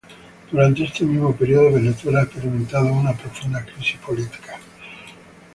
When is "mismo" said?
1.05-1.35